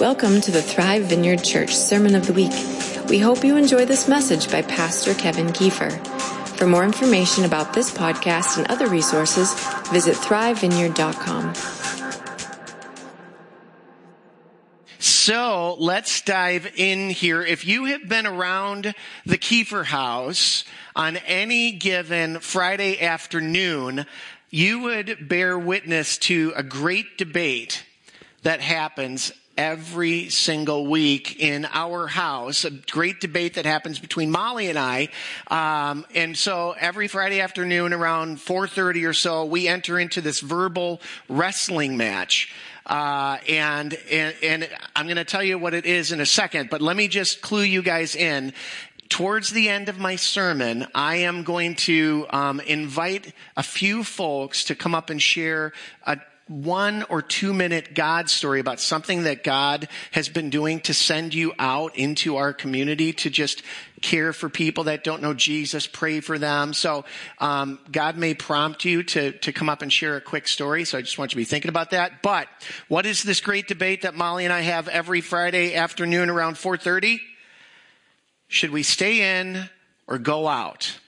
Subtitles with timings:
[0.00, 2.50] Welcome to the Thrive Vineyard Church Sermon of the Week.
[3.08, 5.92] We hope you enjoy this message by Pastor Kevin Kiefer.
[6.56, 9.54] For more information about this podcast and other resources,
[9.92, 11.54] visit thrivevineyard.com.
[14.98, 17.42] So let's dive in here.
[17.42, 20.64] If you have been around the Kiefer house
[20.96, 24.06] on any given Friday afternoon,
[24.50, 27.86] you would bear witness to a great debate
[28.42, 32.64] that happens every single week in our house.
[32.64, 35.08] A great debate that happens between Molly and I.
[35.48, 41.00] Um, and so every Friday afternoon around 4.30 or so, we enter into this verbal
[41.28, 42.52] wrestling match.
[42.86, 46.68] Uh, and, and, and I'm going to tell you what it is in a second,
[46.68, 48.52] but let me just clue you guys in
[49.08, 54.64] towards the end of my sermon, I am going to um, invite a few folks
[54.64, 55.72] to come up and share
[56.04, 60.92] a one or two minute God story about something that God has been doing to
[60.92, 63.62] send you out into our community to just
[64.02, 66.74] care for people that don't know Jesus, pray for them.
[66.74, 67.06] So
[67.38, 70.84] um, God may prompt you to to come up and share a quick story.
[70.84, 72.22] So I just want you to be thinking about that.
[72.22, 72.48] But
[72.88, 77.20] what is this great debate that Molly and I have every Friday afternoon around 4:30?
[78.48, 79.70] Should we stay in
[80.06, 80.98] or go out?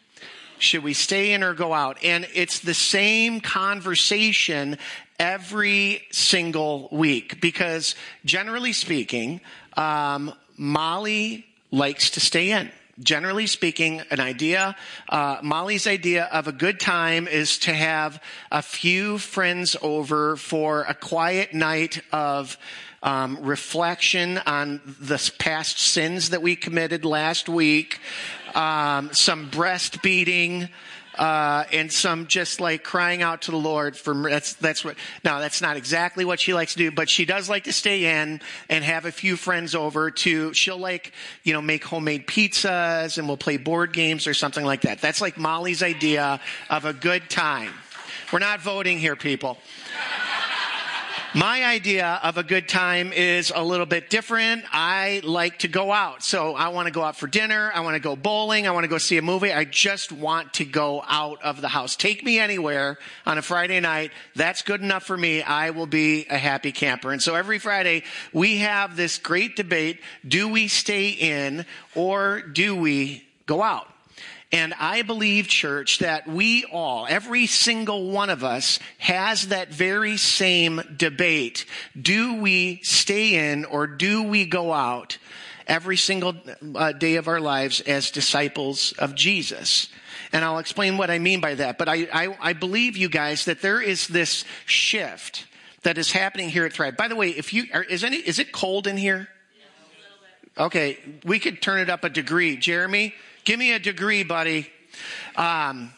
[0.58, 2.02] Should we stay in or go out?
[2.02, 4.78] And it's the same conversation
[5.18, 9.40] every single week because generally speaking,
[9.76, 12.70] um, Molly likes to stay in.
[12.98, 14.74] Generally speaking, an idea,
[15.10, 20.82] uh, Molly's idea of a good time is to have a few friends over for
[20.84, 22.56] a quiet night of
[23.02, 28.00] um, reflection on the past sins that we committed last week,
[28.56, 30.68] um, some breast beating,
[31.18, 35.40] uh, and some just like crying out to the Lord for that's that's what now
[35.40, 38.40] that's not exactly what she likes to do, but she does like to stay in
[38.68, 43.28] and have a few friends over to she'll like you know make homemade pizzas and
[43.28, 45.00] we'll play board games or something like that.
[45.00, 47.72] That's like Molly's idea of a good time.
[48.32, 49.58] We're not voting here, people.
[51.34, 54.64] My idea of a good time is a little bit different.
[54.72, 56.22] I like to go out.
[56.22, 57.70] So I want to go out for dinner.
[57.75, 58.66] I want to go bowling.
[58.66, 59.53] I want to go see a movie.
[59.53, 61.97] I just want to go out of the house.
[61.97, 64.12] Take me anywhere on a Friday night.
[64.34, 65.42] That's good enough for me.
[65.42, 67.12] I will be a happy camper.
[67.12, 70.00] And so every Friday we have this great debate.
[70.26, 73.88] Do we stay in or do we go out?
[74.52, 80.16] And I believe, church, that we all, every single one of us, has that very
[80.16, 81.66] same debate.
[82.00, 85.18] Do we stay in or do we go out
[85.66, 86.36] every single
[86.76, 89.88] uh, day of our lives as disciples of Jesus?
[90.32, 91.76] And I'll explain what I mean by that.
[91.76, 95.46] But I, I, I believe, you guys, that there is this shift
[95.82, 96.96] that is happening here at Thrive.
[96.96, 99.28] By the way, if you, are, is any, is it cold in here?
[100.58, 102.56] Okay, we could turn it up a degree.
[102.56, 103.12] Jeremy,
[103.46, 104.68] Give me a degree, buddy.
[105.36, 105.92] Um,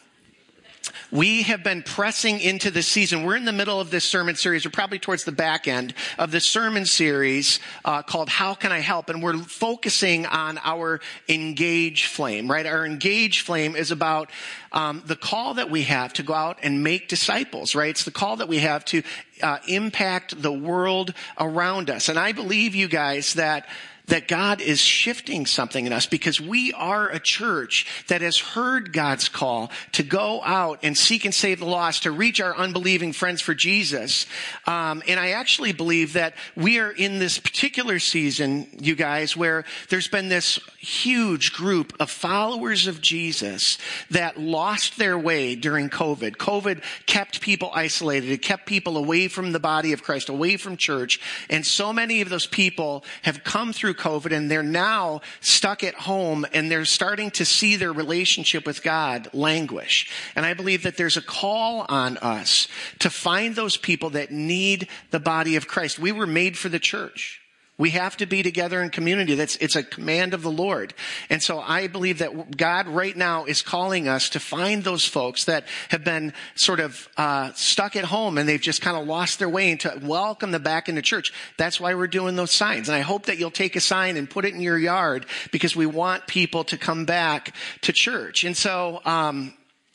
[1.09, 3.23] we have been pressing into this season.
[3.23, 4.65] We're in the middle of this sermon series.
[4.65, 8.77] We're probably towards the back end of this sermon series uh, called "How Can I
[8.77, 12.51] Help?" and we're focusing on our engage flame.
[12.51, 14.29] Right, our engage flame is about
[14.71, 17.73] um, the call that we have to go out and make disciples.
[17.73, 19.01] Right, it's the call that we have to
[19.41, 22.09] uh, impact the world around us.
[22.09, 23.65] And I believe you guys that
[24.09, 28.91] that God is shifting something in us because we are a church that has heard
[28.93, 33.13] God's call to go out and seek and save the lost, to reach our unbelieving
[33.13, 34.25] friends for Jesus.
[34.67, 39.63] Um, and I actually believe that we are in this particular season, you guys, where
[39.89, 43.77] there's been this huge group of followers of Jesus
[44.09, 46.37] that lost their way during COVID.
[46.37, 48.31] COVID kept people isolated.
[48.31, 51.19] It kept people away from the body of Christ, away from church.
[51.49, 55.93] And so many of those people have come through COVID and they're now stuck at
[55.93, 60.09] home and they're starting to see their relationship with God languish.
[60.35, 62.67] And I believe that there's a call on us
[62.99, 65.99] to find those people that need the body of Christ.
[65.99, 67.38] We were made for the church.
[67.79, 69.33] We have to be together in community.
[69.33, 70.93] That's, it's a command of the Lord.
[71.29, 75.45] And so I believe that God right now is calling us to find those folks
[75.45, 79.39] that have been sort of, uh, stuck at home and they've just kind of lost
[79.39, 81.33] their way and to welcome them back into church.
[81.57, 82.89] That's why we're doing those signs.
[82.89, 85.73] And I hope that you'll take a sign and put it in your yard because
[85.73, 88.43] we want people to come back to church.
[88.43, 89.53] And so, um,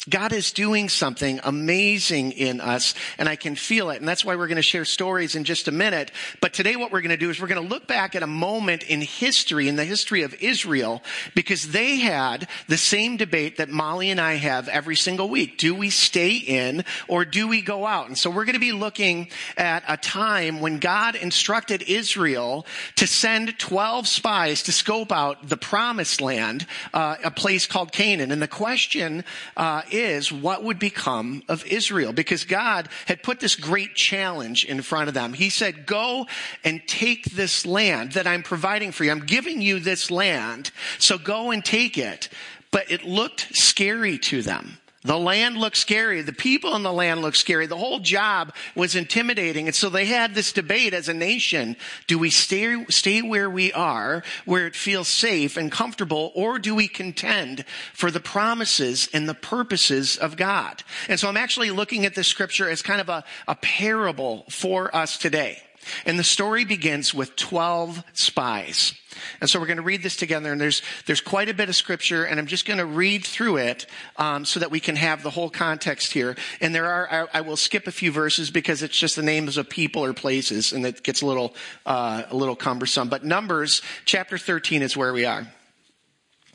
[0.09, 4.01] God is doing something amazing in us and I can feel it.
[4.01, 6.11] And that's why we're going to share stories in just a minute.
[6.43, 8.27] But today what we're going to do is we're going to look back at a
[8.27, 11.03] moment in history, in the history of Israel,
[11.35, 15.57] because they had the same debate that Molly and I have every single week.
[15.57, 18.09] Do we stay in or do we go out?
[18.09, 22.67] And so we're going to be looking at a time when God instructed Israel
[22.97, 28.31] to send 12 spies to scope out the promised land, uh, a place called Canaan.
[28.31, 29.25] And the question,
[29.57, 34.83] uh, is what would become of Israel because God had put this great challenge in
[34.83, 35.33] front of them.
[35.33, 36.27] He said, go
[36.65, 39.13] and take this land that I'm providing for you.
[39.13, 40.73] I'm giving you this land.
[40.99, 42.29] So go and take it.
[42.71, 44.79] But it looked scary to them.
[45.05, 46.23] The land looked scary.
[46.23, 47.67] The people in the land looked scary.
[47.67, 49.67] The whole job was intimidating.
[49.67, 51.77] And so they had this debate as a nation.
[52.07, 56.75] Do we stay, stay where we are, where it feels safe and comfortable, or do
[56.75, 60.83] we contend for the promises and the purposes of God?
[61.07, 64.95] And so I'm actually looking at this scripture as kind of a, a parable for
[64.97, 65.61] us today.
[66.07, 68.95] And the story begins with 12 spies.
[69.41, 71.77] And so we're going to read this together, and there's there's quite a bit of
[71.77, 75.23] scripture, and I'm just going to read through it um, so that we can have
[75.23, 76.37] the whole context here.
[76.61, 79.57] And there are I, I, will skip a few verses because it's just the names
[79.57, 81.55] of people or places, and it gets a little
[81.87, 83.09] uh, a little cumbersome.
[83.09, 85.47] But Numbers chapter 13 is where we are.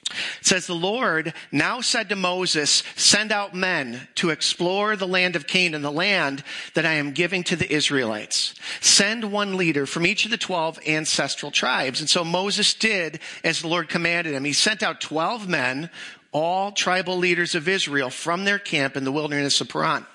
[0.10, 5.36] It says the Lord now said to Moses, send out men to explore the land
[5.36, 8.54] of Canaan, the land that I am giving to the Israelites.
[8.82, 12.00] Send one leader from each of the 12 ancestral tribes.
[12.00, 14.46] And so Moses did as the Lord commanded him.
[14.46, 15.90] He sent out 12 men,
[16.32, 20.06] all tribal leaders of Israel from their camp in the wilderness of Paran.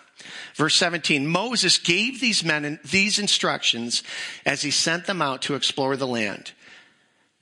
[0.54, 4.02] Verse 17, Moses gave these men these instructions
[4.46, 6.52] as he sent them out to explore the land.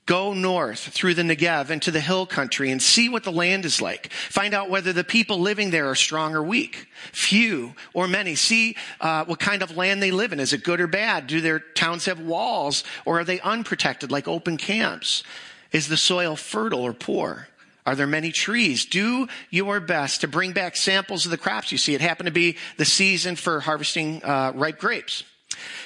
[0.05, 3.81] Go north through the Negev into the hill country and see what the land is
[3.81, 4.11] like.
[4.11, 8.35] Find out whether the people living there are strong or weak, few or many.
[8.35, 10.41] See uh, what kind of land they live in.
[10.41, 11.27] Is it good or bad?
[11.27, 15.23] Do their towns have walls or are they unprotected like open camps?
[15.71, 17.47] Is the soil fertile or poor?
[17.85, 18.85] Are there many trees?
[18.85, 21.95] Do your best to bring back samples of the crops you see.
[21.95, 25.23] It happened to be the season for harvesting uh, ripe grapes.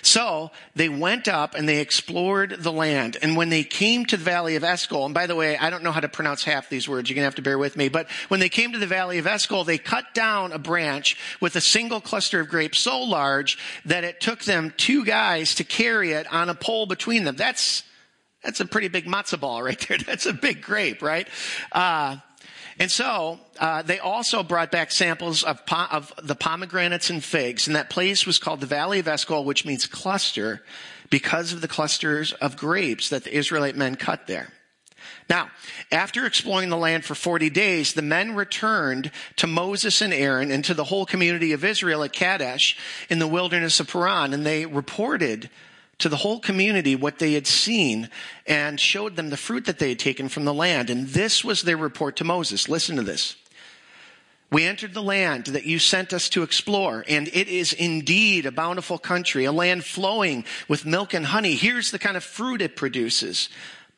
[0.01, 3.17] So they went up and they explored the land.
[3.21, 5.83] And when they came to the valley of Eshcol, and by the way, I don't
[5.83, 7.09] know how to pronounce half these words.
[7.09, 7.89] You're going to have to bear with me.
[7.89, 11.55] But when they came to the valley of Eshcol, they cut down a branch with
[11.55, 16.11] a single cluster of grapes so large that it took them two guys to carry
[16.11, 17.35] it on a pole between them.
[17.35, 17.83] That's,
[18.43, 19.97] that's a pretty big matzo ball right there.
[20.05, 21.27] That's a big grape, right?
[21.71, 22.17] Uh,
[22.79, 27.67] and so uh, they also brought back samples of, po- of the pomegranates and figs,
[27.67, 30.63] and that place was called the Valley of Eshcol, which means cluster,
[31.09, 34.49] because of the clusters of grapes that the Israelite men cut there.
[35.29, 35.49] Now,
[35.91, 40.63] after exploring the land for 40 days, the men returned to Moses and Aaron and
[40.65, 42.77] to the whole community of Israel at Kadesh
[43.09, 45.49] in the wilderness of Paran, and they reported
[45.99, 48.09] to the whole community what they had seen
[48.45, 50.89] and showed them the fruit that they had taken from the land.
[50.89, 52.69] And this was their report to Moses.
[52.69, 53.35] Listen to this.
[54.49, 58.51] We entered the land that you sent us to explore, and it is indeed a
[58.51, 61.55] bountiful country, a land flowing with milk and honey.
[61.55, 63.49] Here's the kind of fruit it produces.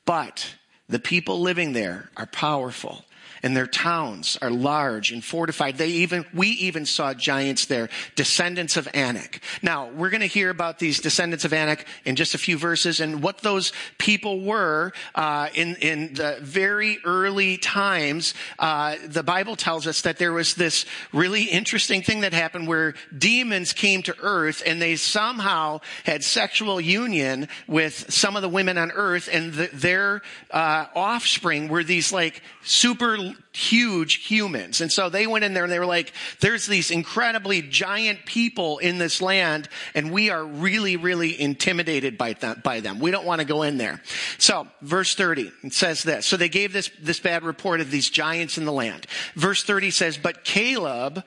[0.06, 0.56] But
[0.88, 3.06] the people living there are powerful
[3.44, 5.78] and their towns are large and fortified.
[5.78, 9.42] They even, we even saw giants there, descendants of Anak.
[9.62, 13.00] Now, we're going to hear about these descendants of Anak in just a few verses
[13.00, 18.34] and what those people were, uh, in, in the very early times.
[18.58, 22.94] Uh, the Bible tells us that there was this really interesting thing that happened where
[23.18, 28.78] demons came to earth and they somehow had sexual union with some of the women
[28.78, 33.18] on earth and the, their, uh, offspring were these like super
[33.52, 34.82] huge humans.
[34.82, 38.78] And so they went in there and they were like, there's these incredibly giant people
[38.78, 43.00] in this land and we are really, really intimidated by, that, by them.
[43.00, 44.02] We don't want to go in there.
[44.38, 46.26] So verse 30, it says this.
[46.26, 49.08] So they gave this, this bad report of these giants in the land.
[49.36, 51.24] Verse 30 says, but Caleb,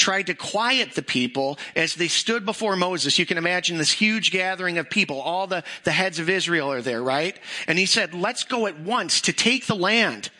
[0.00, 3.18] tried to quiet the people as they stood before Moses.
[3.18, 5.20] You can imagine this huge gathering of people.
[5.20, 7.38] All the, the heads of Israel are there, right?
[7.68, 10.30] And he said, let's go at once to take the land.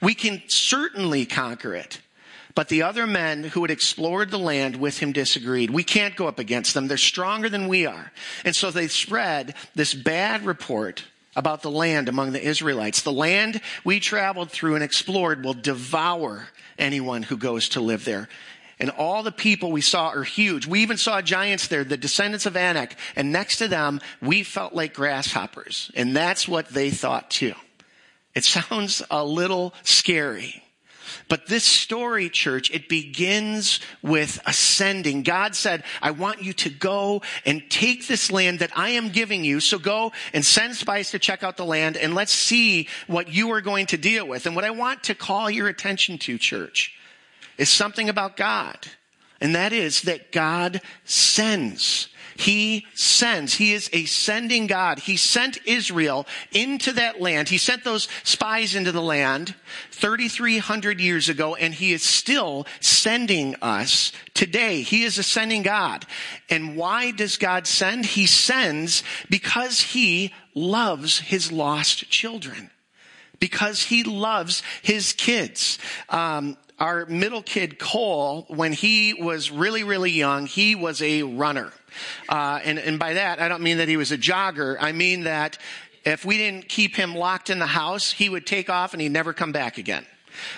[0.00, 2.00] We can certainly conquer it.
[2.54, 5.70] But the other men who had explored the land with him disagreed.
[5.70, 6.88] We can't go up against them.
[6.88, 8.12] They're stronger than we are.
[8.44, 11.04] And so they spread this bad report
[11.36, 13.02] about the land among the Israelites.
[13.02, 18.28] The land we traveled through and explored will devour anyone who goes to live there.
[18.80, 20.66] And all the people we saw are huge.
[20.66, 22.96] We even saw giants there, the descendants of Anak.
[23.14, 25.90] And next to them, we felt like grasshoppers.
[25.94, 27.54] And that's what they thought too.
[28.34, 30.62] It sounds a little scary.
[31.28, 35.22] But this story, church, it begins with ascending.
[35.22, 39.44] God said, I want you to go and take this land that I am giving
[39.44, 39.60] you.
[39.60, 43.52] So go and send spies to check out the land and let's see what you
[43.52, 44.46] are going to deal with.
[44.46, 46.96] And what I want to call your attention to, church,
[47.58, 48.78] is something about God.
[49.40, 52.08] And that is that God sends.
[52.40, 53.54] He sends.
[53.54, 55.00] He is a sending God.
[55.00, 57.50] He sent Israel into that land.
[57.50, 59.54] He sent those spies into the land
[59.92, 64.80] 3,300 years ago, and He is still sending us today.
[64.80, 66.06] He is a sending God.
[66.48, 68.06] And why does God send?
[68.06, 72.70] He sends because He loves His lost children
[73.38, 75.78] because he loves his kids.
[76.10, 81.72] Um, our middle kid Cole, when he was really, really young, he was a runner.
[82.28, 84.76] Uh, and, and by that, I don't mean that he was a jogger.
[84.80, 85.58] I mean that
[86.04, 89.12] if we didn't keep him locked in the house, he would take off and he'd
[89.12, 90.06] never come back again.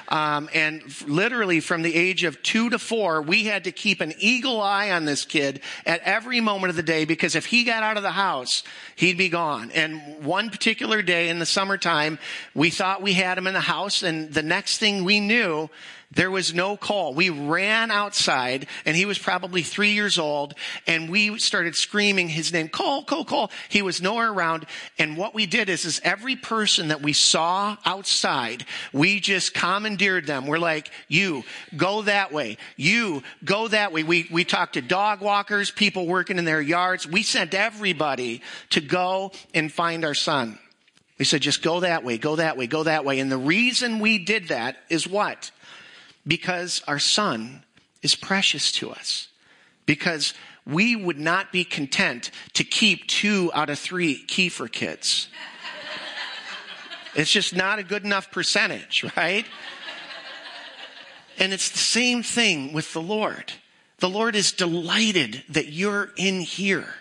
[0.08, 4.14] Um, and literally from the age of two to four, we had to keep an
[4.18, 7.82] eagle eye on this kid at every moment of the day because if he got
[7.82, 8.62] out of the house,
[8.96, 9.70] he'd be gone.
[9.72, 12.18] And one particular day in the summertime,
[12.54, 15.70] we thought we had him in the house and the next thing we knew,
[16.14, 17.14] there was no Cole.
[17.14, 20.54] We ran outside and he was probably three years old
[20.86, 23.50] and we started screaming his name, Cole, Cole, Cole.
[23.68, 24.66] He was nowhere around.
[24.98, 30.26] And what we did is, is every person that we saw outside, we just commandeered
[30.26, 30.46] them.
[30.46, 31.44] We're like, you
[31.76, 32.58] go that way.
[32.76, 34.02] You go that way.
[34.02, 37.06] We, we talked to dog walkers, people working in their yards.
[37.06, 40.58] We sent everybody to go and find our son.
[41.18, 43.20] We said, just go that way, go that way, go that way.
[43.20, 45.50] And the reason we did that is what?
[46.26, 47.64] Because our son
[48.02, 49.28] is precious to us.
[49.86, 55.28] Because we would not be content to keep two out of three Kiefer kids.
[57.14, 59.44] It's just not a good enough percentage, right?
[61.38, 63.52] And it's the same thing with the Lord.
[63.98, 66.94] The Lord is delighted that you're in here,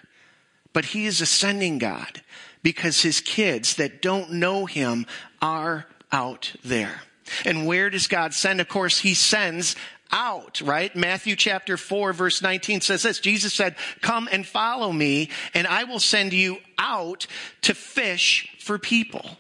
[0.74, 2.22] but He is a sending God
[2.64, 5.06] because His kids that don't know Him
[5.42, 7.02] are out there.
[7.46, 8.62] And where does God send?
[8.62, 9.76] Of course, He sends
[10.12, 10.96] out, right?
[10.96, 13.20] Matthew chapter 4 verse 19 says this.
[13.20, 17.28] Jesus said, come and follow me and I will send you out
[17.62, 19.38] to fish for people.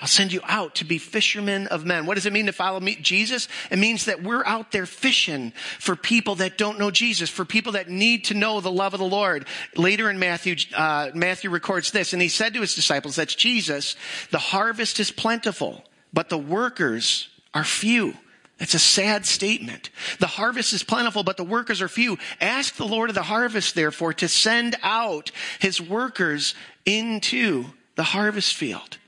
[0.00, 2.06] I'll send you out to be fishermen of men.
[2.06, 3.46] What does it mean to follow me, Jesus?
[3.70, 7.72] It means that we're out there fishing for people that don't know Jesus, for people
[7.72, 9.46] that need to know the love of the Lord.
[9.76, 13.94] Later in Matthew, uh, Matthew records this, and he said to his disciples, that's Jesus,
[14.32, 18.14] the harvest is plentiful, but the workers are few.
[18.58, 19.90] That's a sad statement.
[20.20, 22.18] The harvest is plentiful, but the workers are few.
[22.40, 26.54] Ask the Lord of the harvest, therefore, to send out his workers
[26.86, 27.64] into
[27.96, 28.98] the harvest field.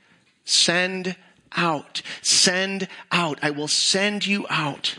[0.43, 1.15] Send
[1.55, 2.01] out.
[2.21, 3.39] Send out.
[3.41, 4.95] I will send you out.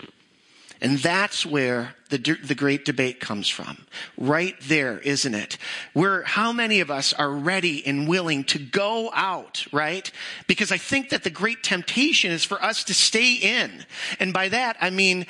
[0.80, 3.86] And that's where the, the great debate comes from.
[4.18, 5.56] Right there, isn't it?
[5.94, 10.10] Where how many of us are ready and willing to go out, right?
[10.46, 13.86] Because I think that the great temptation is for us to stay in.
[14.20, 15.26] And by that, I mean,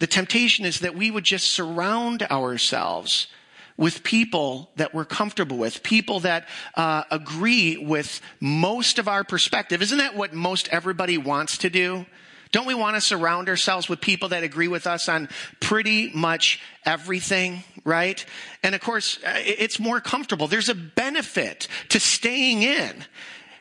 [0.00, 3.28] the temptation is that we would just surround ourselves
[3.76, 9.80] with people that we're comfortable with, people that uh, agree with most of our perspective.
[9.80, 12.04] Isn't that what most everybody wants to do?
[12.50, 15.28] Don't we want to surround ourselves with people that agree with us on
[15.60, 18.24] pretty much everything, right?
[18.62, 20.48] And of course, uh, it's more comfortable.
[20.48, 23.04] There's a benefit to staying in.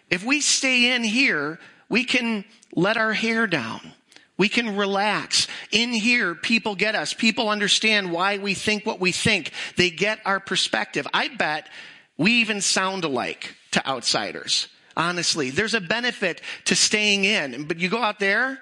[0.09, 3.93] If we stay in here, we can let our hair down.
[4.37, 5.47] We can relax.
[5.71, 7.13] In here, people get us.
[7.13, 9.51] People understand why we think what we think.
[9.75, 11.07] They get our perspective.
[11.13, 11.67] I bet
[12.17, 14.67] we even sound alike to outsiders.
[14.95, 17.65] Honestly, there's a benefit to staying in.
[17.65, 18.59] But you go out there,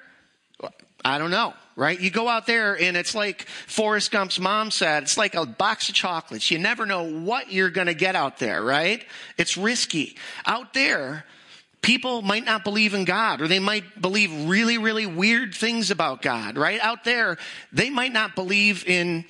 [1.05, 1.99] I don't know, right?
[1.99, 5.87] You go out there and it's like Forrest Gump's mom said, it's like a box
[5.87, 6.49] of chocolates.
[6.49, 9.05] You never know what you're going to get out there, right?
[9.37, 10.17] It's risky.
[10.47, 11.23] Out there,
[11.83, 16.23] people might not believe in God or they might believe really, really weird things about
[16.23, 16.79] God, right?
[16.81, 17.37] Out there,
[17.71, 19.25] they might not believe in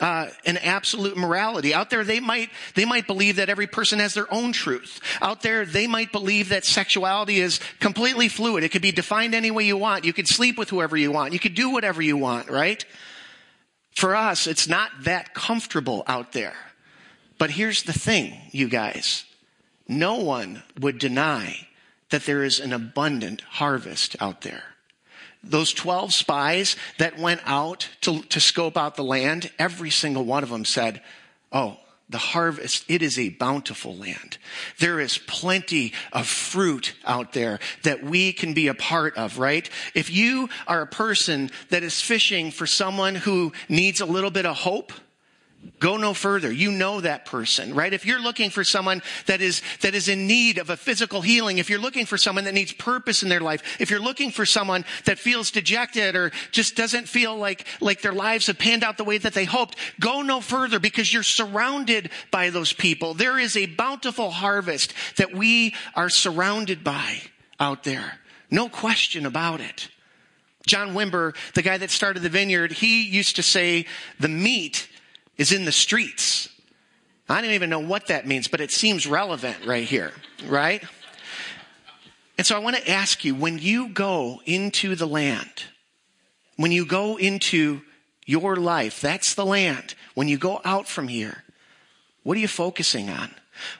[0.00, 1.74] uh, an absolute morality.
[1.74, 5.00] Out there, they might they might believe that every person has their own truth.
[5.20, 8.64] Out there, they might believe that sexuality is completely fluid.
[8.64, 10.04] It could be defined any way you want.
[10.04, 11.32] You could sleep with whoever you want.
[11.32, 12.50] You could do whatever you want.
[12.50, 12.84] Right?
[13.94, 16.56] For us, it's not that comfortable out there.
[17.38, 19.24] But here's the thing, you guys.
[19.88, 21.68] No one would deny
[22.10, 24.62] that there is an abundant harvest out there
[25.42, 30.42] those 12 spies that went out to, to scope out the land, every single one
[30.42, 31.02] of them said,
[31.52, 31.78] Oh,
[32.10, 34.38] the harvest, it is a bountiful land.
[34.78, 39.68] There is plenty of fruit out there that we can be a part of, right?
[39.94, 44.44] If you are a person that is fishing for someone who needs a little bit
[44.44, 44.92] of hope,
[45.78, 46.50] Go no further.
[46.50, 47.92] You know that person, right?
[47.92, 51.58] If you're looking for someone that is, that is in need of a physical healing,
[51.58, 54.46] if you're looking for someone that needs purpose in their life, if you're looking for
[54.46, 58.96] someone that feels dejected or just doesn't feel like, like their lives have panned out
[58.96, 63.12] the way that they hoped, go no further because you're surrounded by those people.
[63.12, 67.20] There is a bountiful harvest that we are surrounded by
[67.58, 68.18] out there.
[68.50, 69.88] No question about it.
[70.66, 73.86] John Wimber, the guy that started the vineyard, he used to say
[74.18, 74.88] the meat
[75.36, 76.48] is in the streets.
[77.28, 80.12] I don't even know what that means, but it seems relevant right here,
[80.46, 80.82] right?
[82.36, 85.64] And so I want to ask you when you go into the land,
[86.56, 87.82] when you go into
[88.26, 89.94] your life, that's the land.
[90.14, 91.44] When you go out from here,
[92.22, 93.30] what are you focusing on?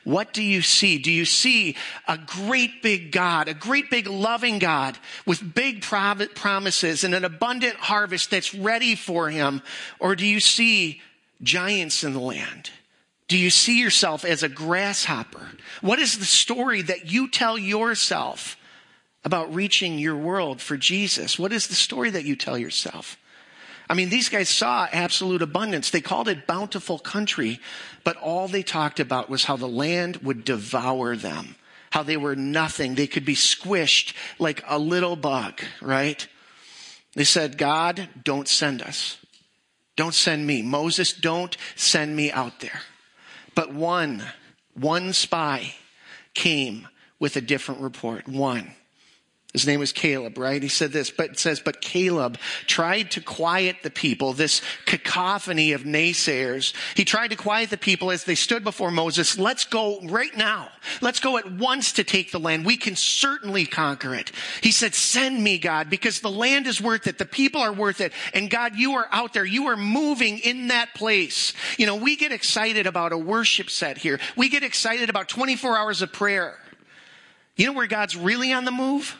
[0.04, 0.98] What do you see?
[0.98, 1.76] Do you see
[2.06, 7.76] a great big God, a great big loving God with big promises and an abundant
[7.76, 9.62] harvest that's ready for him?
[9.98, 11.00] Or do you see
[11.42, 12.70] giants in the land?
[13.28, 15.50] Do you see yourself as a grasshopper?
[15.82, 18.56] What is the story that you tell yourself
[19.24, 21.38] about reaching your world for Jesus?
[21.38, 23.16] What is the story that you tell yourself?
[23.88, 25.90] I mean, these guys saw absolute abundance.
[25.90, 27.60] They called it bountiful country,
[28.04, 31.56] but all they talked about was how the land would devour them,
[31.90, 32.94] how they were nothing.
[32.94, 36.26] They could be squished like a little bug, right?
[37.14, 39.18] They said, God, don't send us.
[40.00, 40.62] Don't send me.
[40.62, 42.80] Moses, don't send me out there.
[43.54, 44.24] But one,
[44.72, 45.74] one spy
[46.32, 46.88] came
[47.18, 48.26] with a different report.
[48.26, 48.72] One.
[49.52, 50.62] His name was Caleb, right?
[50.62, 52.38] He said this, but it says, but Caleb
[52.68, 56.72] tried to quiet the people, this cacophony of naysayers.
[56.94, 59.40] He tried to quiet the people as they stood before Moses.
[59.40, 60.68] Let's go right now.
[61.00, 62.64] Let's go at once to take the land.
[62.64, 64.30] We can certainly conquer it.
[64.62, 67.18] He said, send me, God, because the land is worth it.
[67.18, 68.12] The people are worth it.
[68.32, 69.44] And God, you are out there.
[69.44, 71.54] You are moving in that place.
[71.76, 74.20] You know, we get excited about a worship set here.
[74.36, 76.56] We get excited about 24 hours of prayer.
[77.56, 79.19] You know where God's really on the move?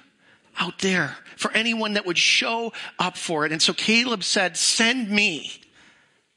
[0.60, 3.52] Out there for anyone that would show up for it.
[3.52, 5.50] And so Caleb said, send me.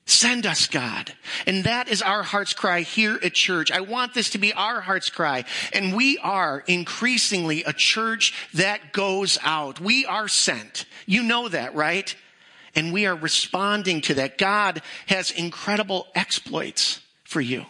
[0.05, 1.13] Send us, God.
[1.47, 3.71] And that is our heart's cry here at church.
[3.71, 5.45] I want this to be our heart's cry.
[5.71, 9.79] And we are increasingly a church that goes out.
[9.79, 10.86] We are sent.
[11.05, 12.13] You know that, right?
[12.75, 14.38] And we are responding to that.
[14.38, 17.65] God has incredible exploits for you.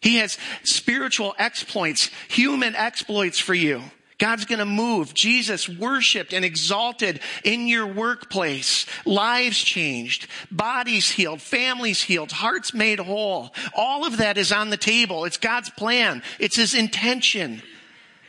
[0.00, 3.82] He has spiritual exploits, human exploits for you.
[4.22, 5.14] God's going to move.
[5.14, 8.86] Jesus worshiped and exalted in your workplace.
[9.04, 13.52] Lives changed, bodies healed, families healed, hearts made whole.
[13.74, 15.24] All of that is on the table.
[15.24, 16.22] It's God's plan.
[16.38, 17.62] It's His intention.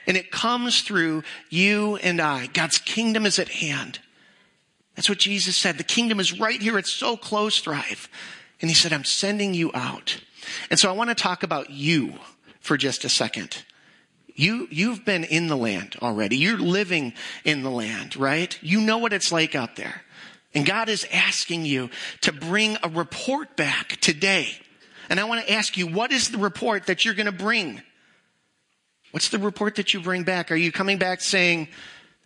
[0.08, 2.48] And it comes through you and I.
[2.48, 4.00] God's kingdom is at hand.
[4.96, 5.78] That's what Jesus said.
[5.78, 6.80] The kingdom is right here.
[6.80, 8.10] It's so close, Thrive.
[8.62, 10.20] And He said, I'm sending you out.
[10.72, 12.16] And so I want to talk about you
[12.62, 13.64] for just a second.
[14.36, 16.38] You, you've been in the land already.
[16.38, 18.58] You're living in the land, right?
[18.62, 20.02] You know what it's like out there.
[20.56, 21.90] And God is asking you
[22.22, 24.50] to bring a report back today.
[25.10, 27.82] And I want to ask you, what is the report that you're going to bring?
[29.12, 30.52] What's the report that you bring back?
[30.52, 31.68] Are you coming back saying,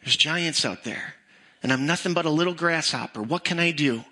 [0.04, 1.16] there's giants out there
[1.64, 3.22] and I'm nothing but a little grasshopper.
[3.22, 4.04] What can I do?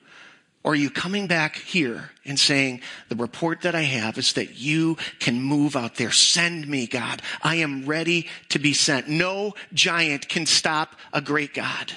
[0.65, 4.57] Or are you coming back here and saying, the report that I have is that
[4.57, 6.09] you can move out there.
[6.09, 7.21] Send me, God.
[7.43, 9.07] I am ready to be sent.
[9.07, 11.93] No giant can stop a great God.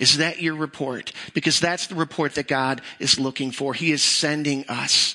[0.00, 1.12] Is that your report?
[1.32, 3.72] Because that's the report that God is looking for.
[3.72, 5.14] He is sending us.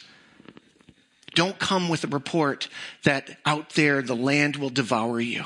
[1.35, 2.69] Don't come with a report
[3.03, 5.43] that out there the land will devour you.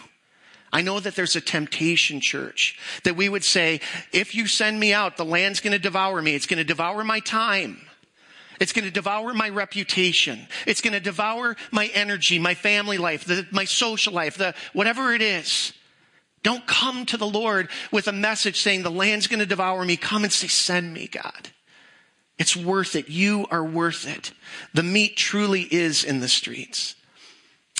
[0.76, 3.80] I know that there's a temptation, church, that we would say,
[4.12, 6.36] if you send me out, the land's going to devour me.
[6.36, 7.80] It's going to devour my time.
[8.60, 10.38] It's going to devour my reputation.
[10.68, 15.14] It's going to devour my energy, my family life, the, my social life, the, whatever
[15.14, 15.72] it is.
[16.44, 19.96] Don't come to the Lord with a message saying the land's going to devour me.
[19.96, 21.52] Come and say, send me, God.
[22.38, 23.08] It's worth it.
[23.08, 24.34] You are worth it.
[24.74, 26.96] The meat truly is in the streets.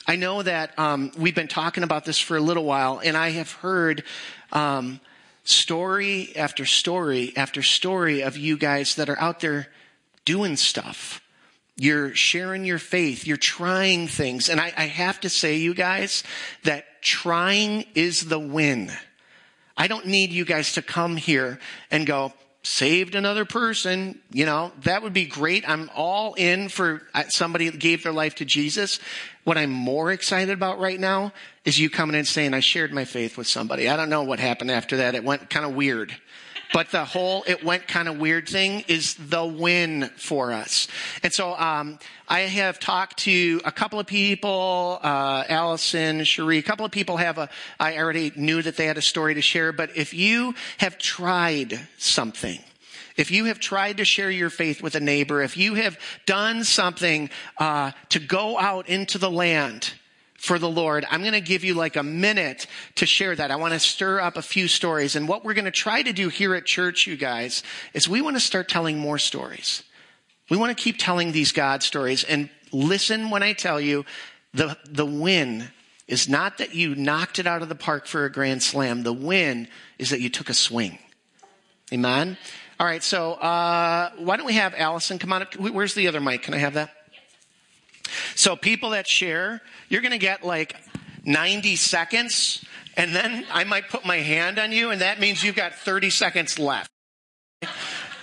[0.08, 3.30] I know that um, we've been talking about this for a little while, and I
[3.32, 4.04] have heard
[4.52, 5.00] um,
[5.44, 9.68] story after story after story of you guys that are out there
[10.24, 11.22] doing stuff.
[11.76, 13.28] You're sharing your faith.
[13.28, 14.48] You're trying things.
[14.48, 16.24] And I, I have to say, you guys,
[16.64, 18.92] that trying is the win.
[19.76, 21.60] I don't need you guys to come here
[21.92, 22.32] and go,
[22.66, 25.68] saved another person, you know, that would be great.
[25.70, 29.00] I'm all in for uh, somebody that gave their life to Jesus.
[29.44, 31.32] What I'm more excited about right now
[31.64, 33.88] is you coming and saying, I shared my faith with somebody.
[33.88, 35.14] I don't know what happened after that.
[35.14, 36.16] It went kind of weird.
[36.76, 40.90] But the whole it went kind of weird thing is the win for us.
[41.24, 46.62] And so um, I have talked to a couple of people, uh, Allison, Cherie, a
[46.62, 47.48] couple of people have a,
[47.80, 51.80] I already knew that they had a story to share, but if you have tried
[51.98, 52.60] something,
[53.16, 56.66] if you have tried to share your faith with a neighbor, if you have done
[56.66, 59.94] something uh, to go out into the land
[60.38, 63.52] for the Lord, I'm going to give you like a minute to share that.
[63.52, 65.16] I want to stir up a few stories.
[65.16, 68.22] And what we're going to try to do here at church, you guys, is we
[68.22, 69.84] want to start telling more stories.
[70.50, 74.06] We want to keep telling these God stories and listen when I tell you
[74.54, 75.70] the, the win
[76.08, 79.04] is not that you knocked it out of the park for a grand slam.
[79.04, 79.68] The win
[79.98, 81.00] is that you took a swing.
[81.92, 82.38] Amen?
[82.80, 85.56] All right, so uh, why don't we have Allison come on up?
[85.56, 86.44] Where's the other mic?
[86.44, 86.92] Can I have that?
[88.36, 90.76] So, people that share, you're going to get like
[91.26, 92.64] 90 seconds,
[92.98, 96.10] and then I might put my hand on you, and that means you've got 30
[96.10, 96.90] seconds left.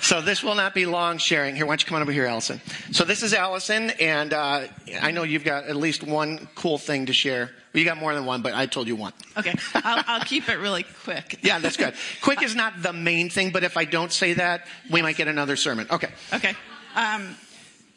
[0.02, 1.54] So this will not be long sharing.
[1.54, 2.60] Here, why don't you come on over here, Allison?
[2.90, 4.66] So this is Allison, and uh,
[5.00, 7.52] I know you've got at least one cool thing to share.
[7.72, 9.12] You got more than one, but I told you one.
[9.38, 11.38] Okay, I'll, I'll keep it really quick.
[11.42, 11.94] yeah, that's good.
[12.20, 15.28] Quick is not the main thing, but if I don't say that, we might get
[15.28, 15.86] another sermon.
[15.88, 16.10] Okay.
[16.34, 16.54] Okay.
[16.96, 17.36] Um,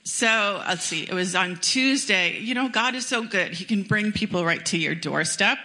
[0.05, 1.03] so let's see.
[1.03, 2.37] It was on Tuesday.
[2.39, 3.53] You know, God is so good.
[3.53, 5.57] He can bring people right to your doorstep.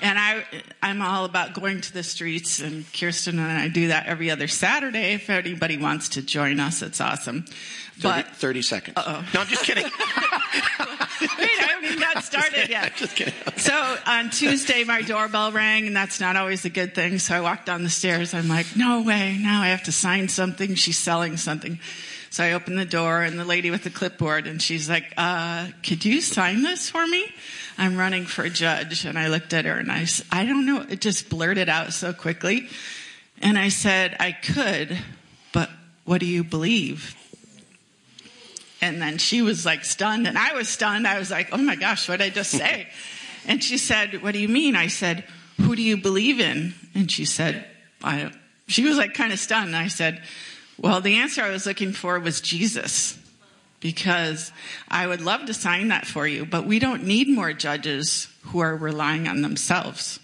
[0.00, 0.44] And I,
[0.82, 4.48] I'm all about going to the streets, and Kirsten and I do that every other
[4.48, 5.14] Saturday.
[5.14, 7.44] If anybody wants to join us, it's awesome.
[7.98, 8.96] 30, but 30 seconds.
[8.98, 9.24] Uh-oh.
[9.32, 9.84] No, I'm just kidding.
[9.84, 9.92] Wait,
[11.40, 12.92] I haven't even got started yet.
[12.96, 13.32] just kidding.
[13.56, 17.20] So on Tuesday, my doorbell rang, and that's not always a good thing.
[17.20, 18.34] So I walked down the stairs.
[18.34, 19.38] I'm like, no way.
[19.40, 20.74] Now I have to sign something.
[20.74, 21.78] She's selling something.
[22.34, 25.68] So I opened the door and the lady with the clipboard and she's like, uh,
[25.84, 27.32] could you sign this for me?
[27.78, 29.04] I'm running for a judge.
[29.04, 32.12] And I looked at her and I, I don't know, it just blurted out so
[32.12, 32.68] quickly.
[33.40, 34.98] And I said, I could,
[35.52, 35.70] but
[36.06, 37.14] what do you believe?
[38.82, 41.06] And then she was like stunned and I was stunned.
[41.06, 42.88] I was like, oh my gosh, what did I just say?
[43.46, 44.74] and she said, what do you mean?
[44.74, 45.22] I said,
[45.60, 46.74] who do you believe in?
[46.96, 47.64] And she said,
[48.02, 48.32] I,
[48.66, 49.76] she was like kind of stunned.
[49.76, 50.20] I said,
[50.78, 53.18] well, the answer I was looking for was Jesus.
[53.80, 54.50] Because
[54.88, 58.60] I would love to sign that for you, but we don't need more judges who
[58.60, 60.20] are relying on themselves.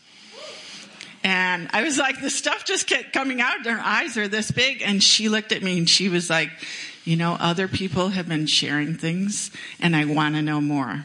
[1.22, 3.66] And I was like, the stuff just kept coming out.
[3.66, 4.80] Her eyes are this big.
[4.82, 6.50] And she looked at me and she was like,
[7.04, 11.04] you know, other people have been sharing things and I want to know more.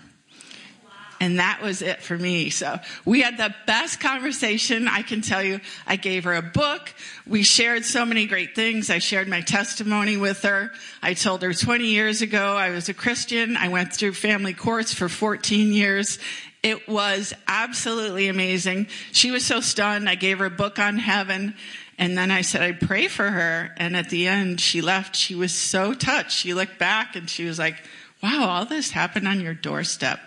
[1.20, 2.50] And that was it for me.
[2.50, 4.88] So we had the best conversation.
[4.88, 6.94] I can tell you, I gave her a book.
[7.26, 8.90] We shared so many great things.
[8.90, 10.72] I shared my testimony with her.
[11.02, 13.56] I told her 20 years ago I was a Christian.
[13.56, 16.20] I went through family courts for 14 years.
[16.62, 18.88] It was absolutely amazing.
[19.12, 20.10] She was so stunned.
[20.10, 21.54] I gave her a book on heaven.
[21.98, 23.74] And then I said, I'd pray for her.
[23.78, 25.16] And at the end, she left.
[25.16, 26.32] She was so touched.
[26.32, 27.82] She looked back and she was like,
[28.22, 30.20] wow, all this happened on your doorstep.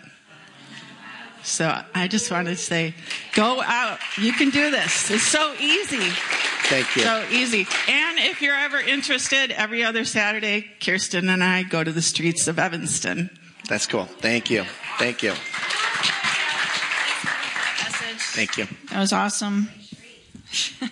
[1.43, 2.93] So I just wanted to say,
[3.33, 3.99] go out.
[4.17, 5.09] You can do this.
[5.09, 6.09] It's so easy.
[6.69, 7.01] Thank you.
[7.03, 7.67] So easy.
[7.87, 12.47] And if you're ever interested, every other Saturday, Kirsten and I go to the streets
[12.47, 13.29] of Evanston.
[13.67, 14.05] That's cool.
[14.05, 14.65] Thank you.
[14.97, 15.33] Thank you.
[18.31, 18.67] Thank you.
[18.91, 19.69] That was awesome.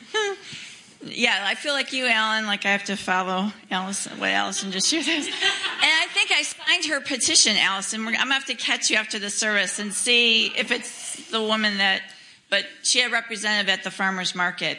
[1.04, 2.46] yeah, I feel like you, Alan.
[2.46, 5.06] Like I have to follow Allison, what Allison just shared.
[6.68, 8.06] signed her petition, Allison.
[8.06, 11.78] I'm gonna have to catch you after the service and see if it's the woman
[11.78, 12.02] that.
[12.50, 14.78] But she had representative at the farmers market.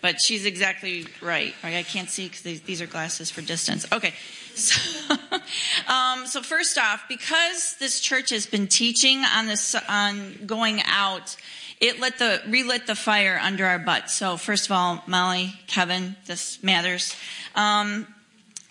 [0.00, 1.52] But she's exactly right.
[1.64, 3.84] I can't see because these are glasses for distance.
[3.92, 4.14] Okay.
[4.54, 5.14] So,
[5.92, 11.36] um, so first off, because this church has been teaching on this on going out
[11.80, 14.14] it lit the relit the fire under our butts.
[14.14, 17.14] So first of all, Molly, Kevin, this matters.
[17.54, 18.06] Um,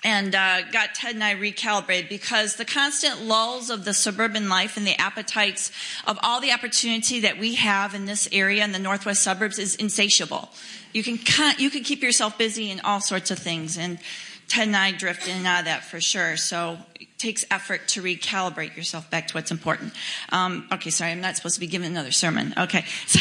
[0.03, 4.77] and uh, got Ted and I recalibrated because the constant lulls of the suburban life
[4.77, 5.71] and the appetites
[6.05, 9.75] of all the opportunity that we have in this area in the northwest suburbs is
[9.75, 10.49] insatiable.
[10.93, 11.19] You can
[11.57, 13.99] you can keep yourself busy in all sorts of things, and
[14.47, 16.37] Ted and I drift in and out of that for sure.
[16.37, 19.93] So it takes effort to recalibrate yourself back to what's important.
[20.29, 22.53] Um, okay, sorry, I'm not supposed to be giving another sermon.
[22.57, 22.85] Okay.
[23.07, 23.19] So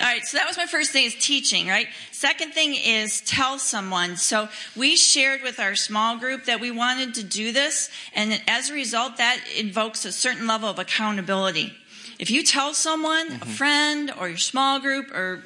[0.00, 1.86] All right, so that was my first thing is teaching, right?
[2.10, 4.16] Second thing is tell someone.
[4.16, 8.70] So we shared with our small group that we wanted to do this, and as
[8.70, 11.74] a result, that invokes a certain level of accountability.
[12.18, 13.42] If you tell someone, mm-hmm.
[13.42, 15.44] a friend or your small group or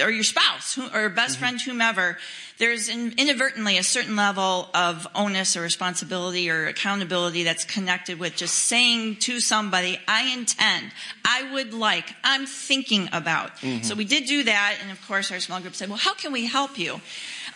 [0.00, 1.40] or your spouse who, or best Mm-hmm.
[1.40, 2.18] friend, whomever,
[2.58, 8.36] there's in, inadvertently a certain level of onus or responsibility or accountability that's connected with
[8.36, 10.92] just saying to somebody, I intend,
[11.24, 13.56] I would like, I'm thinking about.
[13.56, 13.84] Mm-hmm.
[13.84, 14.78] So we did do that.
[14.82, 17.00] And of course, our small group said, well, how can we help you?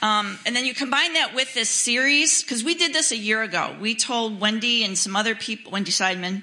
[0.01, 3.43] Um, and then you combine that with this series, because we did this a year
[3.43, 3.77] ago.
[3.81, 6.43] We told Wendy and some other people, Wendy Seidman,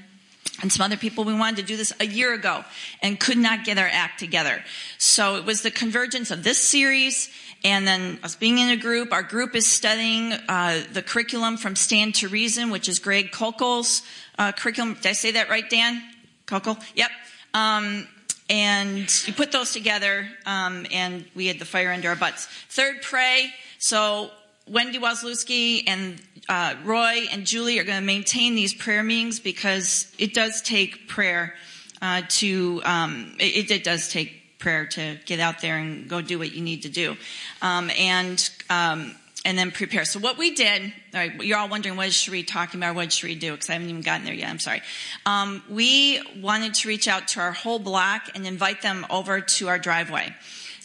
[0.61, 2.63] and some other people we wanted to do this a year ago
[3.01, 4.63] and could not get our act together.
[4.97, 7.29] So it was the convergence of this series
[7.63, 9.11] and then us being in a group.
[9.11, 14.01] Our group is studying uh, the curriculum from Stand to Reason, which is Greg Koukl's
[14.37, 14.93] uh, curriculum.
[14.95, 16.01] Did I say that right, Dan?
[16.45, 16.81] Kokel?
[16.95, 17.11] Yep.
[17.53, 18.07] Um,
[18.49, 22.47] and you put those together, um, and we had the fire under our butts.
[22.69, 23.51] Third, pray.
[23.77, 24.31] So
[24.69, 30.13] Wendy Wazlewski and uh, Roy and Julie are going to maintain these prayer meetings because
[30.19, 31.55] it does take prayer
[32.01, 32.81] uh, to.
[32.85, 36.61] Um, it, it does take prayer to get out there and go do what you
[36.61, 37.17] need to do,
[37.61, 40.05] um, and um, and then prepare.
[40.05, 40.81] So what we did,
[41.13, 42.95] all right, you're all wondering what is Cherie talking about?
[42.95, 43.53] What did Cherie do?
[43.53, 44.49] Because I haven't even gotten there yet.
[44.49, 44.81] I'm sorry.
[45.25, 49.67] Um, we wanted to reach out to our whole block and invite them over to
[49.67, 50.35] our driveway.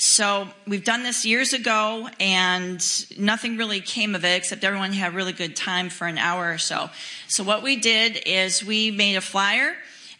[0.04, 2.78] So we've done this years ago and
[3.18, 6.52] nothing really came of it except everyone had a really good time for an hour
[6.52, 6.90] or so.
[7.26, 9.74] So what we did is we made a flyer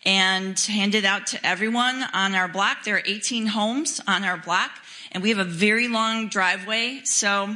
[0.07, 2.85] and handed out to everyone on our block.
[2.85, 4.71] There are 18 homes on our block
[5.13, 7.03] and we have a very long driveway.
[7.05, 7.55] So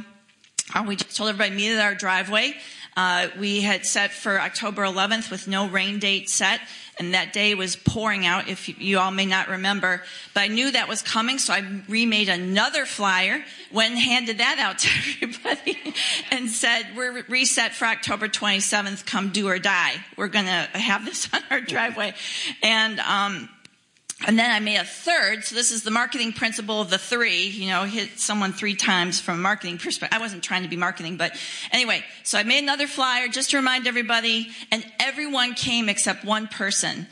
[0.75, 2.53] uh, we just told everybody meet at our driveway.
[2.99, 6.59] Uh, we had set for October 11th with no rain date set,
[6.97, 10.03] and that day was pouring out, if you, all may not remember.
[10.33, 14.59] But I knew that was coming, so I remade another flyer, went and handed that
[14.59, 14.89] out to
[15.21, 15.95] everybody,
[16.29, 19.93] and said, We're reset for October 27th, come do or die.
[20.17, 22.15] We're going to have this on our driveway.
[22.61, 23.47] And, um,
[24.27, 25.45] and then I made a third.
[25.45, 27.47] So this is the marketing principle of the three.
[27.47, 30.17] You know, hit someone three times from a marketing perspective.
[30.17, 31.39] I wasn't trying to be marketing, but
[31.71, 32.03] anyway.
[32.23, 37.07] So I made another flyer just to remind everybody, and everyone came except one person.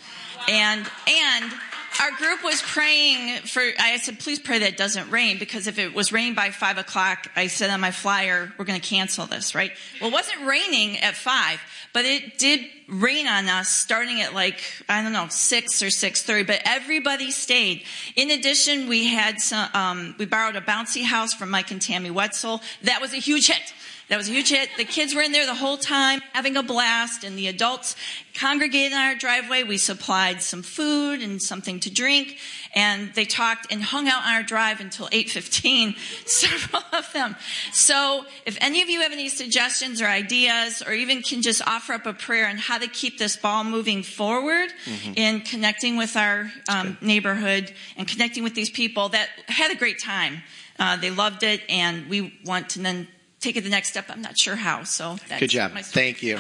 [0.50, 1.54] And and
[2.00, 3.64] our group was praying for.
[3.80, 6.78] I said, please pray that it doesn't rain because if it was raining by five
[6.78, 9.72] o'clock, I said on my flyer, we're going to cancel this, right?
[10.00, 11.60] Well, it wasn't raining at five,
[11.94, 16.24] but it did rain on us starting at like I don't know six or six
[16.24, 16.44] thirty.
[16.44, 17.84] But everybody stayed.
[18.16, 19.70] In addition, we had some.
[19.74, 22.62] Um, we borrowed a bouncy house from Mike and Tammy Wetzel.
[22.84, 23.74] That was a huge hit.
[24.10, 24.70] That was a huge hit.
[24.78, 27.98] The kids were in there the whole time having a blast and the adults
[28.34, 29.64] congregated in our driveway.
[29.64, 32.38] We supplied some food and something to drink
[32.74, 37.36] and they talked and hung out on our drive until 8.15, several of them.
[37.74, 41.92] So if any of you have any suggestions or ideas or even can just offer
[41.94, 44.70] up a prayer on how to keep this ball moving forward
[45.16, 50.00] in connecting with our um, neighborhood and connecting with these people that had a great
[50.00, 50.44] time.
[50.80, 53.08] Uh, they loved it and we want to then
[53.40, 54.06] take it the next step.
[54.10, 54.84] I'm not sure how.
[54.84, 55.74] So that's Good job.
[55.74, 56.06] my story.
[56.06, 56.38] Thank you.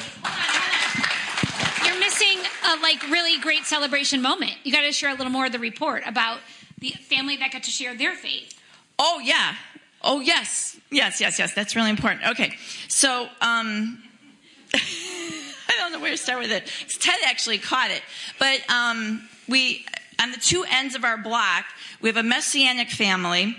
[1.85, 4.53] You're missing a like really great celebration moment.
[4.63, 6.39] You got to share a little more of the report about
[6.79, 8.59] the family that got to share their faith.
[8.99, 9.55] Oh yeah.
[10.01, 10.77] Oh yes.
[10.91, 11.53] Yes, yes, yes.
[11.53, 12.25] That's really important.
[12.31, 12.53] Okay.
[12.87, 14.01] So, um,
[14.73, 16.71] I don't know where to start with it.
[16.99, 18.01] Ted actually caught it.
[18.39, 19.85] But, um, we,
[20.21, 21.65] on the two ends of our block,
[22.01, 23.55] we have a messianic family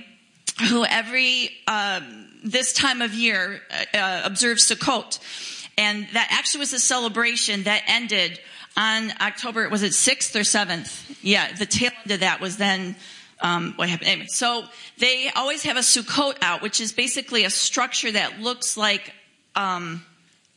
[0.68, 3.61] who every, um, this time of year,
[3.94, 5.18] uh, observes Sukkot.
[5.77, 8.40] And that actually was a celebration that ended
[8.77, 11.18] on October, was it 6th or 7th?
[11.22, 12.96] Yeah, the tail end of that was then
[13.40, 14.09] um, what happened.
[14.09, 14.64] Anyway, so
[14.98, 19.12] they always have a Sukkot out, which is basically a structure that looks like,
[19.55, 20.05] um,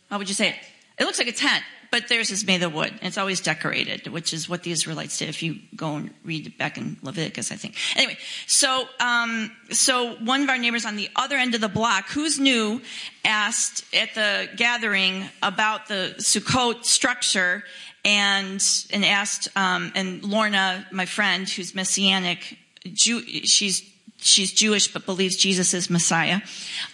[0.09, 0.55] how would you say it?
[0.99, 2.93] It looks like a tent, but theirs is made of wood.
[3.01, 5.27] It's always decorated, which is what the Israelites did.
[5.27, 7.75] If you go and read back in Leviticus, I think.
[7.97, 12.07] Anyway, so um, so one of our neighbors on the other end of the block,
[12.07, 12.81] who's new,
[13.25, 17.63] asked at the gathering about the Sukkot structure,
[18.05, 23.83] and and asked um, and Lorna, my friend, who's messianic, Jew, she's
[24.17, 26.41] she's Jewish but believes Jesus is Messiah,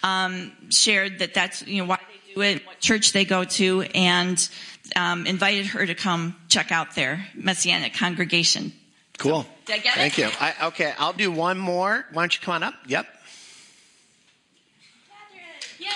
[0.02, 3.82] um, shared that that's you know why they do it, what church they go to,
[3.94, 4.48] and
[4.96, 8.72] um, invited her to come check out their messianic congregation.
[9.18, 9.46] Cool.
[9.66, 9.98] Did I get it?
[9.98, 10.28] Thank you.
[10.40, 12.06] I, okay, I'll do one more.
[12.12, 12.74] Why don't you come on up?
[12.86, 13.06] Yep.
[15.08, 15.80] Catherine.
[15.80, 15.88] Yay!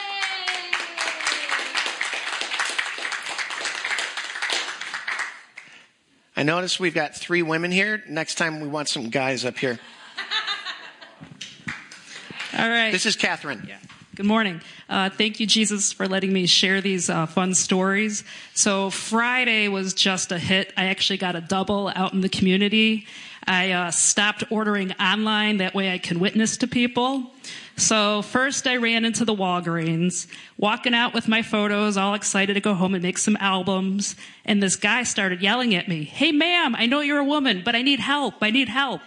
[6.36, 8.02] I notice we've got three women here.
[8.08, 9.78] Next time we want some guys up here.
[12.58, 12.90] All right.
[12.90, 13.64] This is Catherine.
[13.68, 13.78] Yeah.
[14.14, 14.60] Good morning.
[14.90, 18.24] Uh, thank you, Jesus, for letting me share these uh, fun stories.
[18.52, 20.70] So, Friday was just a hit.
[20.76, 23.06] I actually got a double out in the community.
[23.46, 25.56] I uh, stopped ordering online.
[25.56, 27.30] That way I can witness to people.
[27.78, 30.26] So, first I ran into the Walgreens,
[30.58, 34.14] walking out with my photos, all excited to go home and make some albums.
[34.44, 37.74] And this guy started yelling at me, Hey, ma'am, I know you're a woman, but
[37.74, 38.34] I need help.
[38.42, 39.00] I need help.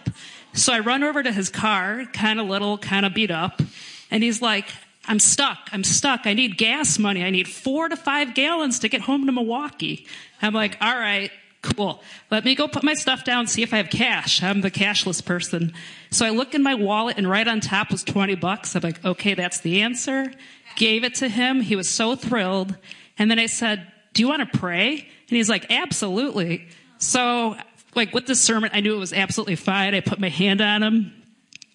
[0.52, 3.62] So I run over to his car, kind of little, kind of beat up.
[4.10, 4.66] And he's like,
[5.06, 5.68] I'm stuck.
[5.72, 6.26] I'm stuck.
[6.26, 7.24] I need gas money.
[7.24, 10.06] I need four to five gallons to get home to Milwaukee.
[10.42, 11.30] I'm like, all right,
[11.62, 12.02] cool.
[12.30, 14.42] Let me go put my stuff down, see if I have cash.
[14.42, 15.72] I'm the cashless person.
[16.10, 18.74] So I look in my wallet and right on top was 20 bucks.
[18.74, 20.32] I'm like, okay, that's the answer.
[20.76, 21.60] Gave it to him.
[21.60, 22.76] He was so thrilled.
[23.18, 24.92] And then I said, do you want to pray?
[24.98, 26.68] And he's like, absolutely.
[26.98, 27.56] So
[27.94, 29.94] like with this sermon, I knew it was absolutely fine.
[29.94, 31.12] I put my hand on him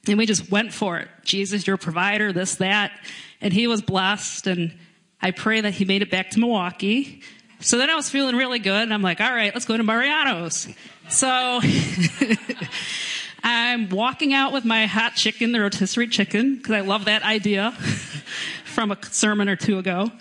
[0.07, 1.09] and we just went for it.
[1.23, 2.91] Jesus, your provider, this, that.
[3.39, 4.47] And he was blessed.
[4.47, 4.73] And
[5.21, 7.21] I pray that he made it back to Milwaukee.
[7.59, 8.81] So then I was feeling really good.
[8.81, 10.67] And I'm like, all right, let's go to Mariano's.
[11.09, 11.61] So
[13.43, 17.71] I'm walking out with my hot chicken, the rotisserie chicken, because I love that idea
[18.65, 20.11] from a sermon or two ago.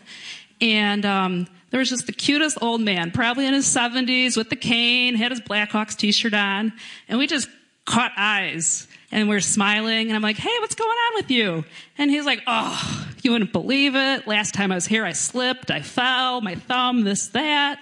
[0.60, 4.56] And um, there was just the cutest old man, probably in his 70s with the
[4.56, 6.74] cane, had his Blackhawks t-shirt on.
[7.08, 7.48] And we just
[7.86, 11.64] caught eyes and we're smiling and I'm like, Hey, what's going on with you?
[11.98, 14.26] And he's like, Oh, you wouldn't believe it.
[14.26, 17.80] Last time I was here, I slipped, I fell, my thumb, this, that.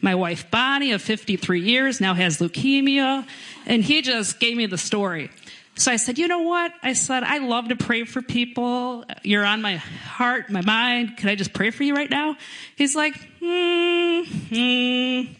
[0.00, 3.26] My wife Bonnie of 53 years now has leukemia.
[3.66, 5.30] And he just gave me the story.
[5.74, 6.72] So I said, you know what?
[6.82, 9.04] I said, I love to pray for people.
[9.22, 11.16] You're on my heart, my mind.
[11.18, 12.36] Could I just pray for you right now?
[12.74, 15.32] He's like, hmm, hmm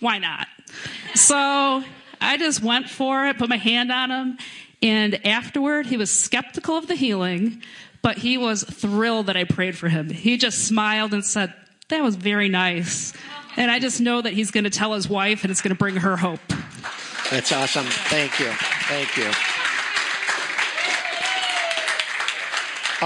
[0.00, 0.48] why not?
[1.14, 1.82] So
[2.20, 4.38] I just went for it, put my hand on him,
[4.84, 7.62] and afterward, he was skeptical of the healing,
[8.02, 10.10] but he was thrilled that I prayed for him.
[10.10, 11.54] He just smiled and said,
[11.88, 13.14] That was very nice.
[13.56, 15.78] And I just know that he's going to tell his wife and it's going to
[15.78, 16.40] bring her hope.
[17.30, 17.86] That's awesome.
[17.86, 18.50] Thank you.
[18.88, 19.30] Thank you.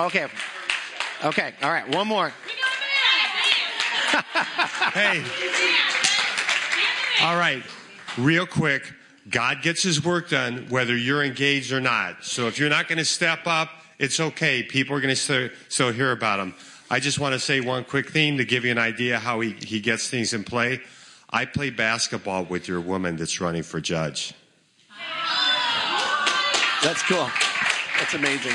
[0.03, 0.27] Okay.
[1.25, 1.55] Okay.
[1.63, 1.89] All right.
[1.95, 2.33] One more.
[4.95, 5.23] hey.
[7.23, 7.63] All right.
[8.17, 8.93] Real quick.
[9.29, 12.25] God gets his work done whether you're engaged or not.
[12.25, 14.63] So if you're not going to step up, it's okay.
[14.63, 16.55] People are going to still, hear about him.
[16.91, 19.53] I just want to say one quick thing to give you an idea how he,
[19.53, 20.81] he gets things in play.
[21.29, 24.33] I play basketball with your woman that's running for judge.
[26.83, 27.29] That's cool.
[27.99, 28.55] That's amazing.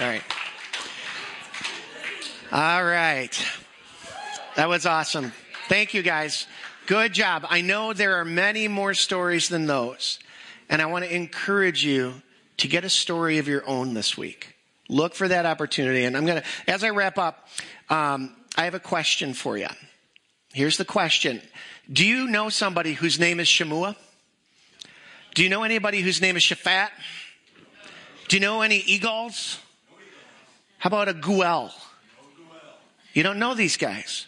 [0.00, 0.22] All right.
[2.50, 3.46] All right.
[4.56, 5.32] That was awesome.
[5.68, 6.46] Thank you guys.
[6.88, 7.44] Good job.
[7.50, 10.18] I know there are many more stories than those.
[10.70, 12.22] And I want to encourage you
[12.56, 14.56] to get a story of your own this week.
[14.88, 16.06] Look for that opportunity.
[16.06, 17.46] And I'm going to, as I wrap up,
[17.90, 19.66] um, I have a question for you.
[20.54, 21.42] Here's the question
[21.92, 23.94] Do you know somebody whose name is Shammua?
[25.34, 26.88] Do you know anybody whose name is Shaphat?
[28.28, 29.58] Do you know any Eagles?
[30.78, 31.70] How about a Geuel?
[33.12, 34.26] You don't know these guys.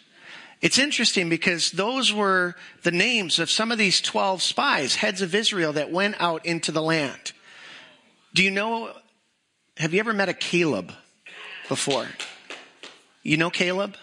[0.61, 5.33] It's interesting because those were the names of some of these 12 spies, heads of
[5.33, 7.31] Israel that went out into the land.
[8.33, 8.93] Do you know,
[9.77, 10.93] have you ever met a Caleb
[11.67, 12.07] before?
[13.23, 13.95] You know Caleb?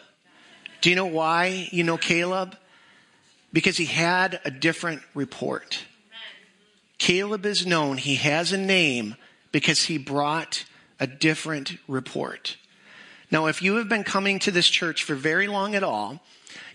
[0.81, 2.57] Do you know why you know Caleb?
[3.53, 5.85] Because he had a different report.
[6.99, 9.15] Caleb is known, he has a name
[9.53, 10.65] because he brought
[10.99, 12.57] a different report.
[13.31, 16.21] Now, if you have been coming to this church for very long at all,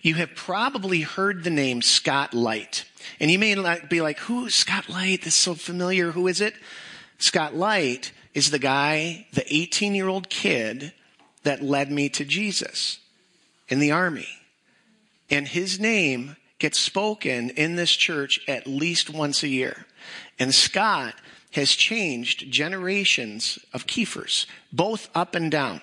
[0.04, 2.86] you have probably heard the name Scott Light.
[3.20, 3.56] And you may
[3.90, 5.24] be like, who is Scott Light?
[5.24, 6.12] This is so familiar.
[6.12, 6.54] Who is it?
[7.18, 10.94] Scott Light is the guy, the 18 year old kid
[11.44, 13.00] that led me to Jesus
[13.70, 14.28] in the army.
[15.30, 19.86] And his name gets spoken in this church at least once a year.
[20.38, 21.16] And Scott
[21.52, 25.80] has changed generations of Kiefers, both up and down.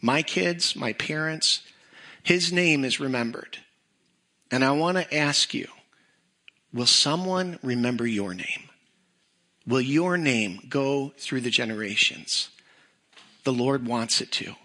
[0.00, 1.60] My kids, my parents,
[2.26, 3.58] his name is remembered.
[4.50, 5.68] And I want to ask you,
[6.72, 8.68] will someone remember your name?
[9.64, 12.48] Will your name go through the generations?
[13.44, 14.56] The Lord wants it to.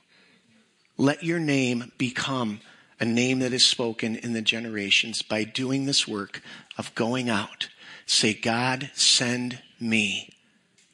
[0.97, 2.61] Let your name become
[2.99, 6.41] a name that is spoken in the generations by doing this work
[6.79, 7.69] of going out.
[8.07, 10.33] Say, God, send me.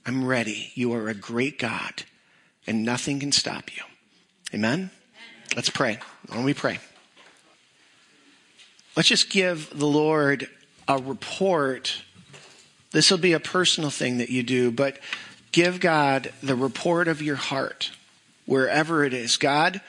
[0.06, 0.74] I'm ready.
[0.76, 2.04] You are a great God,
[2.68, 3.84] and nothing can stop you.
[4.54, 4.92] Amen?
[5.56, 6.00] Let's pray.
[6.30, 6.80] When we pray,
[8.96, 10.50] let's just give the Lord
[10.88, 12.02] a report.
[12.92, 15.00] This will be a personal thing that you do, but
[15.52, 17.92] give God the report of your heart.
[18.48, 19.38] wherever it is.
[19.38, 19.82] God,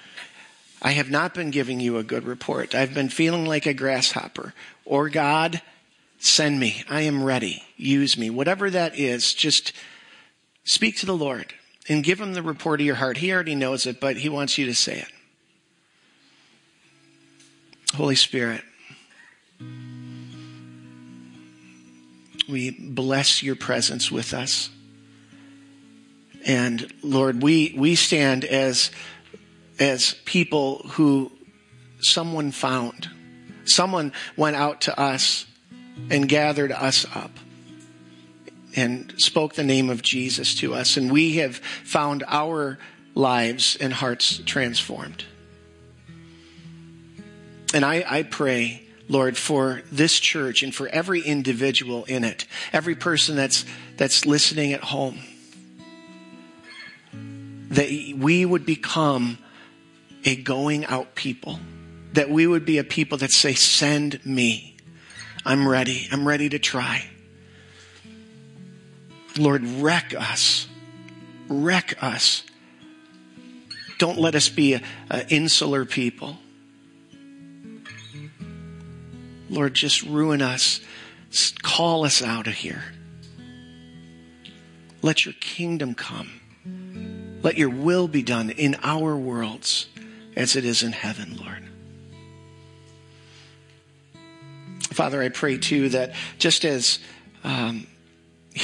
[0.83, 2.75] I have not been giving you a good report.
[2.75, 4.53] I've been feeling like a grasshopper.
[4.85, 5.63] Or God,
[6.19, 6.83] send me.
[6.91, 7.65] I am ready.
[7.77, 8.29] Use me.
[8.29, 9.73] Whatever that is, just
[10.65, 11.55] speak to the Lord
[11.89, 13.19] and give him the report of your heart.
[13.19, 15.09] He already knows it, but he wants you to say it.
[17.95, 18.63] Holy Spirit,
[22.49, 24.71] we bless your presence with us.
[26.47, 28.91] And Lord, we, we stand as,
[29.79, 31.33] as people who
[32.01, 33.09] someone found.
[33.65, 35.47] Someone went out to us
[36.11, 37.31] and gathered us up
[38.77, 40.97] and spoke the name of Jesus to us.
[40.97, 42.79] And we have found our
[43.15, 45.25] lives and hearts transformed.
[47.75, 52.95] And I, I pray, Lord, for this church and for every individual in it, every
[52.95, 53.65] person that's,
[53.97, 55.19] that's listening at home,
[57.71, 59.39] that we would become
[60.25, 61.61] a going out people,
[62.15, 64.77] that we would be a people that say, Send me.
[65.45, 66.09] I'm ready.
[66.11, 67.07] I'm ready to try.
[69.39, 70.67] Lord, wreck us.
[71.49, 72.45] Wreck us.
[73.99, 74.83] Don't let us be an
[75.29, 76.39] insular people.
[79.49, 80.81] Lord, just ruin us.
[81.63, 82.83] Call us out of here.
[85.03, 86.41] Let your kingdom come.
[87.43, 89.87] Let your will be done in our worlds
[90.37, 91.65] as it is in heaven, Lord.
[94.83, 96.99] Father, I pray too that just as
[97.45, 97.87] um,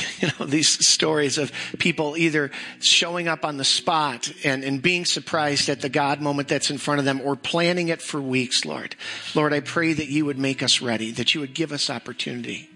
[0.21, 5.05] you know, these stories of people either showing up on the spot and, and being
[5.05, 8.65] surprised at the God moment that's in front of them or planning it for weeks,
[8.65, 8.97] Lord.
[9.35, 12.69] Lord, I pray that you would make us ready, that you would give us opportunity,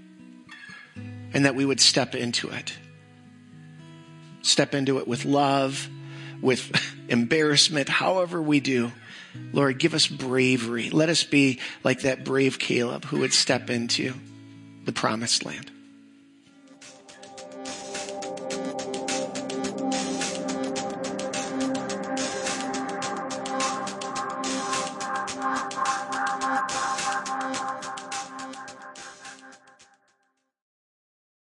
[1.33, 2.77] and that we would step into it.
[4.43, 5.89] Step into it with love,
[6.41, 6.73] with
[7.09, 8.93] embarrassment, however we do.
[9.53, 10.91] Lord, give us bravery.
[10.91, 14.15] Let us be like that brave Caleb who would step into
[14.85, 15.71] the promised land.